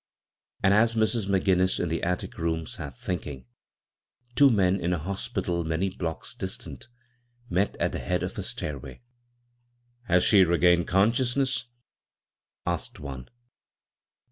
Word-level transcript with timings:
And 0.63 0.73
as 0.73 0.95
Mrs. 0.95 1.27
McGinnis 1.27 1.79
in 1.79 1.87
the 1.89 2.01
attic 2.01 2.39
room 2.39 2.65
sat 2.65 2.97
thinking, 2.97 3.45
two 4.33 4.49
men 4.49 4.79
in 4.79 4.93
a 4.93 4.97
hospital 4.97 5.63
many 5.63 5.89
blocks 5.91 6.33
distant 6.33 6.87
met 7.51 7.75
at 7.75 7.91
the 7.91 7.99
head 7.99 8.23
of 8.23 8.35
a 8.39 8.41
stairway." 8.41 9.03
Has 10.09 10.23
she 10.23 10.43
regained 10.43 10.87
consciousness?" 10.87 11.65
asked 12.65 12.99
one. 12.99 13.29